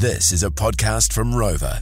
This 0.00 0.32
is 0.32 0.42
a 0.42 0.48
podcast 0.48 1.12
from 1.12 1.30
Rova. 1.34 1.78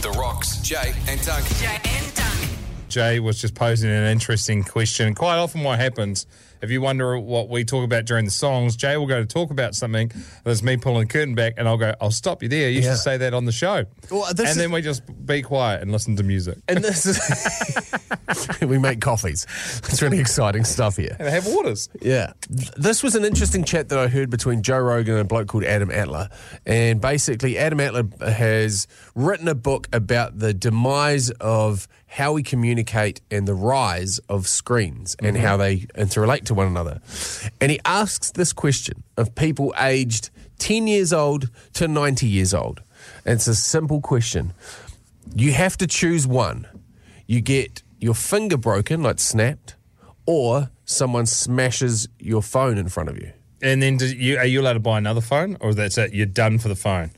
The 0.00 0.10
Rocks, 0.10 0.58
Jay 0.58 0.94
and 1.08 1.18
Dunc. 1.22 1.60
Jay 1.60 1.74
and 1.74 2.06
Dunc. 2.14 2.56
Jay 2.88 3.18
was 3.18 3.40
just 3.40 3.56
posing 3.56 3.90
an 3.90 4.04
interesting 4.04 4.62
question. 4.62 5.12
Quite 5.12 5.38
often, 5.38 5.64
what 5.64 5.80
happens 5.80 6.26
if 6.62 6.70
you 6.70 6.80
wonder 6.80 7.18
what 7.18 7.48
we 7.48 7.64
talk 7.64 7.84
about 7.84 8.04
during 8.04 8.24
the 8.24 8.30
songs, 8.30 8.76
Jay 8.76 8.96
will 8.96 9.06
go 9.06 9.20
to 9.20 9.26
talk 9.26 9.50
about 9.50 9.74
something. 9.74 10.10
There's 10.44 10.62
me 10.62 10.76
pulling 10.76 11.06
the 11.08 11.12
curtain 11.12 11.34
back, 11.34 11.54
and 11.56 11.68
I'll 11.68 11.76
go, 11.76 11.94
"I'll 12.00 12.10
stop 12.10 12.42
you 12.42 12.48
there. 12.48 12.70
You 12.70 12.80
Yeah. 12.80 12.92
should 12.92 13.00
say 13.00 13.16
that 13.18 13.34
on 13.34 13.44
the 13.44 13.52
show." 13.52 13.84
Well, 14.10 14.24
and 14.26 14.38
is- 14.40 14.56
then 14.56 14.70
we 14.72 14.80
just 14.80 15.02
be 15.26 15.42
quiet 15.42 15.82
and 15.82 15.90
listen 15.92 16.16
to 16.16 16.22
music 16.22 16.58
And 16.68 16.82
this 16.82 17.04
is 17.06 18.60
we 18.62 18.78
make 18.78 19.00
coffees. 19.00 19.46
It's 19.88 20.00
really 20.00 20.18
exciting 20.18 20.64
stuff 20.64 20.96
here. 20.96 21.16
and 21.18 21.28
have 21.28 21.46
waters. 21.46 21.88
Yeah. 22.00 22.32
This 22.48 23.02
was 23.02 23.14
an 23.14 23.24
interesting 23.24 23.64
chat 23.64 23.88
that 23.88 23.98
I 23.98 24.08
heard 24.08 24.30
between 24.30 24.62
Joe 24.62 24.78
Rogan 24.78 25.14
and 25.14 25.22
a 25.22 25.24
bloke 25.24 25.48
called 25.48 25.64
Adam 25.64 25.90
Alter. 25.90 26.28
And 26.64 27.00
basically, 27.00 27.58
Adam 27.58 27.80
Alter 27.80 28.04
has 28.24 28.86
written 29.14 29.48
a 29.48 29.54
book 29.54 29.88
about 29.92 30.38
the 30.38 30.54
demise 30.54 31.30
of 31.40 31.88
how 32.06 32.34
we 32.34 32.42
communicate 32.42 33.22
and 33.30 33.48
the 33.48 33.54
rise 33.54 34.18
of 34.28 34.46
screens 34.46 35.16
and 35.22 35.34
mm-hmm. 35.34 35.46
how 35.46 35.56
they 35.56 35.78
interrelate 35.96 36.44
to 36.44 36.51
one 36.54 36.66
another. 36.66 37.00
And 37.60 37.70
he 37.70 37.80
asks 37.84 38.32
this 38.32 38.52
question 38.52 39.02
of 39.16 39.34
people 39.34 39.74
aged 39.78 40.30
10 40.58 40.86
years 40.86 41.12
old 41.12 41.50
to 41.74 41.88
90 41.88 42.26
years 42.26 42.54
old. 42.54 42.82
And 43.24 43.34
it's 43.34 43.46
a 43.46 43.54
simple 43.54 44.00
question. 44.00 44.52
You 45.34 45.52
have 45.52 45.76
to 45.78 45.86
choose 45.86 46.26
one. 46.26 46.66
You 47.26 47.40
get 47.40 47.82
your 47.98 48.14
finger 48.14 48.56
broken, 48.56 49.02
like 49.02 49.18
snapped, 49.18 49.76
or 50.26 50.70
someone 50.84 51.26
smashes 51.26 52.08
your 52.18 52.42
phone 52.42 52.78
in 52.78 52.88
front 52.88 53.08
of 53.08 53.16
you. 53.18 53.32
And 53.62 53.80
then, 53.80 53.96
do 53.96 54.06
you, 54.06 54.38
are 54.38 54.46
you 54.46 54.60
allowed 54.60 54.72
to 54.74 54.80
buy 54.80 54.98
another 54.98 55.20
phone, 55.20 55.56
or 55.60 55.72
that's 55.72 55.96
it? 55.96 56.12
You're 56.12 56.26
done 56.26 56.58
for 56.58 56.68
the 56.68 56.74
phone. 56.74 57.10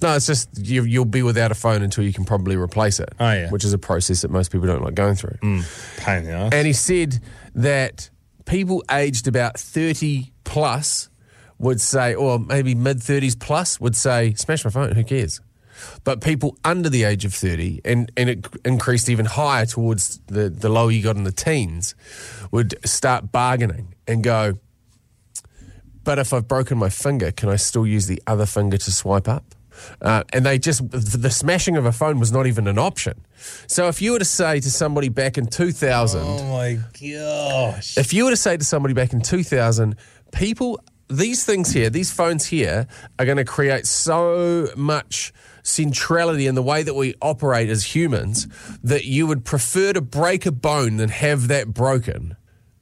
No, 0.00 0.14
it's 0.14 0.26
just 0.26 0.48
you, 0.56 0.84
you'll 0.84 1.04
be 1.04 1.22
without 1.22 1.50
a 1.50 1.54
phone 1.54 1.82
until 1.82 2.04
you 2.04 2.12
can 2.12 2.24
probably 2.24 2.56
replace 2.56 3.00
it. 3.00 3.10
Oh, 3.18 3.32
yeah. 3.32 3.50
Which 3.50 3.64
is 3.64 3.72
a 3.72 3.78
process 3.78 4.22
that 4.22 4.30
most 4.30 4.50
people 4.50 4.66
don't 4.66 4.82
like 4.82 4.94
going 4.94 5.16
through. 5.16 5.36
Mm, 5.42 5.98
pain 5.98 6.18
in 6.18 6.24
the 6.24 6.32
ass. 6.32 6.52
And 6.52 6.66
he 6.66 6.72
said 6.72 7.20
that 7.56 8.08
people 8.48 8.82
aged 8.90 9.28
about 9.28 9.58
30 9.58 10.32
plus 10.42 11.08
would 11.58 11.80
say, 11.80 12.14
or 12.14 12.38
maybe 12.38 12.74
mid 12.74 12.98
30s 12.98 13.38
plus, 13.38 13.80
would 13.80 13.94
say, 13.94 14.34
smash 14.34 14.64
my 14.64 14.70
phone, 14.70 14.92
who 14.92 15.04
cares? 15.04 15.40
But 16.02 16.20
people 16.20 16.56
under 16.64 16.88
the 16.88 17.04
age 17.04 17.24
of 17.24 17.34
30, 17.34 17.82
and, 17.84 18.10
and 18.16 18.30
it 18.30 18.46
increased 18.64 19.08
even 19.08 19.26
higher 19.26 19.66
towards 19.66 20.18
the, 20.26 20.48
the 20.48 20.68
lower 20.68 20.90
you 20.90 21.02
got 21.02 21.16
in 21.16 21.24
the 21.24 21.32
teens, 21.32 21.94
would 22.50 22.74
start 22.84 23.30
bargaining 23.30 23.94
and 24.06 24.24
go, 24.24 24.58
but 26.02 26.18
if 26.18 26.32
I've 26.32 26.48
broken 26.48 26.78
my 26.78 26.88
finger, 26.88 27.30
can 27.30 27.48
I 27.48 27.56
still 27.56 27.86
use 27.86 28.06
the 28.06 28.22
other 28.26 28.46
finger 28.46 28.78
to 28.78 28.90
swipe 28.90 29.28
up? 29.28 29.54
Uh, 30.00 30.24
and 30.32 30.44
they 30.44 30.58
just, 30.58 30.88
the 30.90 31.30
smashing 31.30 31.76
of 31.76 31.86
a 31.86 31.92
phone 31.92 32.18
was 32.18 32.32
not 32.32 32.46
even 32.46 32.66
an 32.66 32.78
option. 32.78 33.14
So 33.66 33.88
if 33.88 34.02
you 34.02 34.12
were 34.12 34.18
to 34.18 34.24
say 34.24 34.60
to 34.60 34.70
somebody 34.70 35.08
back 35.08 35.38
in 35.38 35.46
2000, 35.46 36.20
oh 36.22 36.44
my 36.50 36.78
gosh! 37.00 37.96
if 37.96 38.12
you 38.12 38.24
were 38.24 38.30
to 38.30 38.36
say 38.36 38.56
to 38.56 38.64
somebody 38.64 38.94
back 38.94 39.12
in 39.12 39.20
2000, 39.20 39.96
people, 40.32 40.80
these 41.08 41.44
things 41.44 41.72
here, 41.72 41.90
these 41.90 42.10
phones 42.10 42.46
here, 42.46 42.86
are 43.18 43.24
going 43.24 43.38
to 43.38 43.44
create 43.44 43.86
so 43.86 44.68
much 44.76 45.32
centrality 45.62 46.46
in 46.46 46.54
the 46.54 46.62
way 46.62 46.82
that 46.82 46.94
we 46.94 47.14
operate 47.20 47.68
as 47.68 47.94
humans 47.94 48.46
that 48.82 49.04
you 49.04 49.26
would 49.26 49.44
prefer 49.44 49.92
to 49.92 50.00
break 50.00 50.46
a 50.46 50.52
bone 50.52 50.96
than 50.96 51.08
have 51.10 51.48
that 51.48 51.72
broken. 51.72 52.36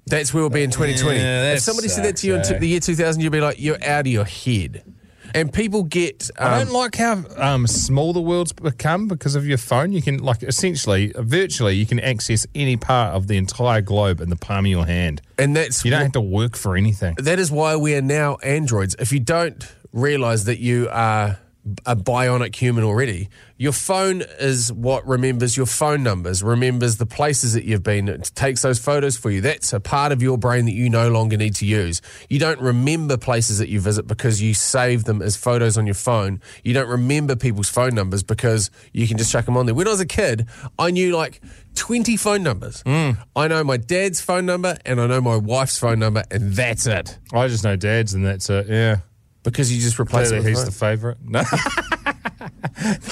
That's 0.06 0.32
where 0.32 0.42
we'll 0.42 0.50
be 0.50 0.62
in 0.62 0.70
2020. 0.70 1.18
Yeah, 1.18 1.52
if 1.54 1.60
somebody 1.60 1.88
said 1.88 2.04
that 2.04 2.16
to 2.18 2.26
you 2.28 2.36
in 2.36 2.42
t- 2.42 2.54
the 2.58 2.68
year 2.68 2.80
2000, 2.80 3.20
you'd 3.20 3.32
be 3.32 3.40
like, 3.40 3.58
you're 3.58 3.82
out 3.84 4.06
of 4.06 4.06
your 4.06 4.24
head. 4.24 4.84
And 5.36 5.52
people 5.52 5.82
get. 5.84 6.30
I 6.38 6.60
Um, 6.60 6.66
don't 6.66 6.74
like 6.74 6.94
how 6.96 7.22
um, 7.36 7.66
small 7.66 8.12
the 8.12 8.20
world's 8.20 8.52
become 8.52 9.06
because 9.08 9.34
of 9.34 9.46
your 9.46 9.58
phone. 9.58 9.92
You 9.92 10.02
can, 10.02 10.18
like, 10.18 10.42
essentially, 10.42 11.12
virtually, 11.16 11.74
you 11.76 11.86
can 11.86 12.00
access 12.00 12.46
any 12.54 12.76
part 12.76 13.14
of 13.14 13.26
the 13.26 13.36
entire 13.36 13.80
globe 13.82 14.20
in 14.20 14.30
the 14.30 14.36
palm 14.36 14.64
of 14.64 14.70
your 14.70 14.86
hand. 14.86 15.20
and 15.38 15.54
that's 15.54 15.84
You 15.84 15.90
don't 15.90 16.00
wh- 16.00 16.04
have 16.04 16.12
to 16.12 16.20
work 16.20 16.56
for 16.56 16.76
anything. 16.76 17.14
that 17.18 17.38
is 17.38 17.50
why 17.50 17.76
we 17.76 17.94
are 17.94 18.02
now 18.02 18.36
androids. 18.42 18.96
If 18.98 19.12
you 19.12 19.20
don't 19.20 19.62
realize 19.92 20.44
that 20.44 20.58
you 20.58 20.88
are 20.90 21.38
a 21.84 21.96
bionic 21.96 22.54
human 22.54 22.84
already, 22.84 23.28
your 23.58 23.72
phone 23.72 24.22
is 24.38 24.72
what 24.72 25.06
remembers 25.06 25.56
your 25.56 25.66
phone 25.66 26.02
numbers, 26.02 26.42
remembers 26.42 26.98
the 26.98 27.06
places 27.06 27.54
that 27.54 27.64
you've 27.64 27.82
been, 27.82 28.08
it 28.08 28.30
takes 28.34 28.62
those 28.62 28.78
photos 28.78 29.16
for 29.16 29.30
you. 29.30 29.40
That's 29.40 29.72
a 29.72 29.80
part 29.80 30.12
of 30.12 30.22
your 30.22 30.38
brain 30.38 30.66
that 30.66 30.72
you 30.72 30.90
no 30.90 31.10
longer 31.10 31.36
need 31.36 31.54
to 31.56 31.66
use. 31.66 32.02
You 32.28 32.38
don't 32.38 32.60
remember 32.60 33.16
places 33.16 33.58
that 33.58 33.68
you 33.68 33.80
visit 33.80 34.06
because 34.06 34.42
you 34.42 34.54
save 34.54 35.04
them 35.04 35.22
as 35.22 35.36
photos 35.36 35.76
on 35.78 35.86
your 35.86 35.94
phone. 35.94 36.40
You 36.62 36.74
don't 36.74 36.88
remember 36.88 37.34
people's 37.34 37.68
phone 37.68 37.94
numbers 37.94 38.22
because 38.22 38.70
you 38.92 39.08
can 39.08 39.16
just 39.16 39.32
chuck 39.32 39.46
them 39.46 39.56
on 39.56 39.66
there. 39.66 39.74
When 39.74 39.86
I 39.86 39.90
was 39.90 40.00
a 40.00 40.06
kid, 40.06 40.46
I 40.78 40.90
knew 40.90 41.16
like 41.16 41.40
20 41.74 42.16
phone 42.16 42.42
numbers. 42.42 42.82
Hmm. 42.82 43.12
I 43.34 43.48
know 43.48 43.64
my 43.64 43.76
dad's 43.76 44.20
phone 44.20 44.46
number 44.46 44.76
and 44.84 45.00
I 45.00 45.06
know 45.06 45.20
my 45.20 45.36
wife's 45.36 45.78
phone 45.78 45.98
number, 45.98 46.24
and 46.30 46.52
that's 46.52 46.86
it 46.86 47.18
I 47.32 47.48
just 47.48 47.64
know 47.64 47.76
dads, 47.76 48.14
and 48.14 48.24
that's 48.24 48.48
it. 48.50 48.68
Yeah. 48.68 48.98
Because 49.50 49.72
you 49.72 49.80
just 49.80 49.98
replace 49.98 50.30
it 50.30 50.36
with 50.38 50.46
he's 50.48 50.64
the 50.64 50.70
favourite. 50.70 51.16
No. 51.22 51.42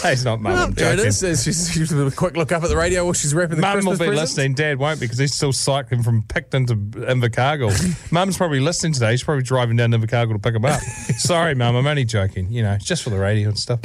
no, 0.02 0.10
he's 0.10 0.24
not, 0.24 0.40
Mum. 0.40 0.52
Oh, 0.52 0.56
I'm 0.64 0.72
there 0.72 0.92
it 0.92 0.96
joking. 0.96 1.08
is. 1.08 1.20
There's- 1.20 1.42
She's, 1.44 1.70
she's 1.72 1.92
a 1.92 2.10
quick 2.10 2.36
look 2.36 2.52
up 2.52 2.62
at 2.62 2.68
the 2.68 2.76
radio 2.76 3.04
while 3.04 3.12
she's 3.12 3.34
wrapping 3.34 3.56
the 3.56 3.62
Mum 3.62 3.76
will 3.76 3.82
Christmas 3.82 3.98
be 3.98 4.06
presents. 4.06 4.32
listening. 4.36 4.54
Dad 4.54 4.78
won't 4.78 5.00
because 5.00 5.18
he's 5.18 5.34
still 5.34 5.52
cycling 5.52 6.02
from 6.02 6.22
Picton 6.22 6.66
to 6.66 6.76
Invercargill. 6.76 8.12
Mum's 8.12 8.36
probably 8.36 8.60
listening 8.60 8.92
today. 8.92 9.12
She's 9.12 9.24
probably 9.24 9.42
driving 9.42 9.76
down 9.76 9.90
to 9.92 9.98
Invercargill 9.98 10.32
to 10.34 10.38
pick 10.38 10.54
him 10.54 10.64
up. 10.64 10.80
Sorry, 11.18 11.54
Mum. 11.54 11.76
I'm 11.76 11.86
only 11.86 12.04
joking. 12.04 12.50
You 12.50 12.62
know, 12.62 12.76
just 12.78 13.02
for 13.02 13.10
the 13.10 13.18
radio 13.18 13.48
and 13.48 13.58
stuff. 13.58 13.80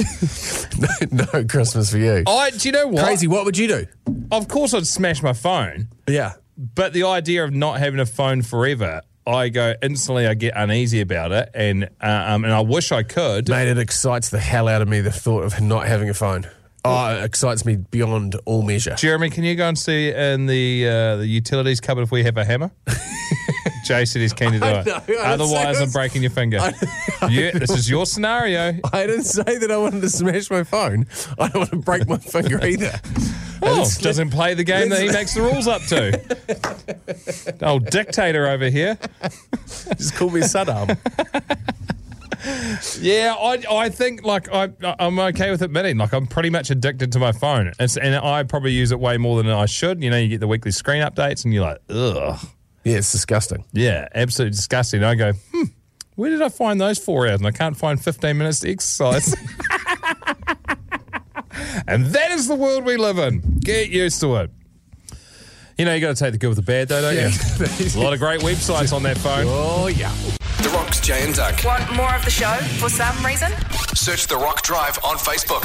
no 1.12 1.44
Christmas 1.44 1.90
for 1.90 1.98
you. 1.98 2.24
I, 2.26 2.50
do 2.50 2.68
you 2.68 2.72
know 2.72 2.88
what? 2.88 3.04
Crazy. 3.04 3.26
What 3.26 3.44
would 3.44 3.56
you 3.58 3.68
do? 3.68 3.86
Of 4.30 4.48
course, 4.48 4.74
I'd 4.74 4.86
smash 4.86 5.22
my 5.22 5.32
phone. 5.32 5.88
Yeah. 6.08 6.32
But 6.56 6.92
the 6.92 7.04
idea 7.04 7.44
of 7.44 7.54
not 7.54 7.78
having 7.78 8.00
a 8.00 8.06
phone 8.06 8.42
forever, 8.42 9.00
I 9.26 9.48
go 9.48 9.74
instantly. 9.82 10.26
I 10.26 10.34
get 10.34 10.54
uneasy 10.56 11.00
about 11.00 11.32
it, 11.32 11.50
and 11.54 11.84
uh, 12.00 12.24
um, 12.28 12.44
and 12.44 12.52
I 12.52 12.60
wish 12.60 12.92
I 12.92 13.02
could. 13.02 13.48
Mate, 13.48 13.68
it 13.68 13.78
excites 13.78 14.30
the 14.30 14.40
hell 14.40 14.68
out 14.68 14.82
of 14.82 14.88
me, 14.88 15.00
the 15.00 15.12
thought 15.12 15.44
of 15.44 15.60
not 15.60 15.86
having 15.86 16.08
a 16.08 16.14
phone. 16.14 16.48
Oh, 16.84 17.14
it 17.14 17.24
excites 17.24 17.66
me 17.66 17.76
beyond 17.76 18.36
all 18.46 18.62
measure. 18.62 18.94
Jeremy, 18.94 19.28
can 19.28 19.44
you 19.44 19.54
go 19.54 19.68
and 19.68 19.78
see 19.78 20.10
in 20.10 20.46
the 20.46 20.88
uh, 20.88 21.16
the 21.16 21.26
utilities 21.26 21.80
cupboard 21.80 22.02
if 22.02 22.10
we 22.10 22.24
have 22.24 22.36
a 22.36 22.44
hammer? 22.44 22.70
Jay 23.84 24.04
said 24.04 24.22
he's 24.22 24.32
keen 24.32 24.52
to 24.52 24.60
do 24.60 24.64
it. 24.64 24.86
know, 24.86 24.94
I 24.94 25.00
didn't 25.00 25.06
say 25.06 25.16
Otherwise, 25.16 25.80
I'm 25.80 25.90
breaking 25.90 26.22
your 26.22 26.30
finger. 26.30 26.58
yeah, 27.28 27.50
this 27.52 27.70
is 27.70 27.88
your 27.88 28.06
scenario. 28.06 28.78
I 28.92 29.06
didn't 29.06 29.24
say 29.24 29.58
that 29.58 29.70
I 29.70 29.76
wanted 29.76 30.02
to 30.02 30.10
smash 30.10 30.50
my 30.50 30.64
phone. 30.64 31.06
I 31.38 31.48
don't 31.48 31.56
want 31.56 31.70
to 31.70 31.76
break 31.76 32.08
my 32.08 32.18
finger 32.18 32.64
either. 32.64 33.00
Oh, 33.62 33.88
doesn't 34.00 34.30
play 34.30 34.54
the 34.54 34.64
game 34.64 34.88
that 34.90 35.00
he 35.02 35.08
makes 35.10 35.34
the 35.34 35.42
rules 35.42 35.66
up 35.68 35.82
to. 35.82 37.58
Old 37.66 37.86
dictator 37.86 38.46
over 38.48 38.68
here. 38.70 38.98
Just 39.96 40.14
call 40.16 40.30
me 40.30 40.40
Saddam. 40.40 40.96
Yeah, 43.00 43.34
I, 43.38 43.62
I 43.70 43.88
think 43.90 44.24
like 44.24 44.48
I 44.52 44.70
I'm 44.98 45.18
okay 45.18 45.50
with 45.50 45.60
admitting 45.60 45.98
like 45.98 46.14
I'm 46.14 46.26
pretty 46.26 46.48
much 46.48 46.70
addicted 46.70 47.12
to 47.12 47.18
my 47.18 47.32
phone, 47.32 47.72
it's, 47.78 47.98
and 47.98 48.14
I 48.16 48.42
probably 48.44 48.72
use 48.72 48.92
it 48.92 48.98
way 49.00 49.18
more 49.18 49.42
than 49.42 49.50
I 49.52 49.66
should. 49.66 50.02
You 50.02 50.08
know, 50.10 50.16
you 50.16 50.28
get 50.28 50.40
the 50.40 50.48
weekly 50.48 50.70
screen 50.70 51.02
updates, 51.02 51.44
and 51.44 51.52
you're 51.52 51.64
like, 51.64 51.82
ugh, 51.90 52.38
Yeah, 52.84 52.96
it's 52.96 53.12
disgusting. 53.12 53.64
yeah, 53.72 54.08
absolutely 54.14 54.52
disgusting. 54.56 55.04
I 55.04 55.14
go, 55.16 55.32
hmm, 55.52 55.64
where 56.14 56.30
did 56.30 56.40
I 56.40 56.48
find 56.48 56.80
those 56.80 56.98
four 56.98 57.26
hours? 57.28 57.40
And 57.40 57.46
I 57.46 57.50
can't 57.50 57.76
find 57.76 58.02
15 58.02 58.38
minutes 58.38 58.60
to 58.60 58.70
exercise. 58.70 59.34
and 61.86 62.06
that 62.06 62.30
is 62.30 62.48
the 62.48 62.54
world 62.54 62.84
we 62.84 62.96
live 62.96 63.18
in. 63.18 63.42
Get 63.60 63.90
used 63.90 64.20
to 64.20 64.36
it. 64.36 64.50
You 65.78 65.84
know, 65.86 65.94
you 65.94 66.00
got 66.00 66.14
to 66.16 66.22
take 66.24 66.32
the 66.32 66.38
good 66.38 66.48
with 66.48 66.56
the 66.56 66.62
bad, 66.62 66.88
though, 66.88 67.00
don't 67.00 67.14
you? 67.14 67.98
A 68.00 68.02
lot 68.02 68.12
of 68.12 68.18
great 68.18 68.40
websites 68.40 68.92
on 68.92 69.02
that 69.04 69.16
phone. 69.16 69.44
Oh, 69.48 69.86
yeah. 69.86 70.12
The 70.62 70.68
Rocks, 70.74 71.00
Jay 71.00 71.24
and 71.24 71.34
Dunc. 71.34 71.64
Want 71.64 71.90
more 71.96 72.14
of 72.14 72.22
the 72.24 72.30
show 72.30 72.54
for 72.78 72.90
some 72.90 73.24
reason? 73.24 73.50
Search 73.94 74.26
The 74.26 74.36
Rock 74.36 74.62
Drive 74.62 74.98
on 75.02 75.16
Facebook. 75.16 75.64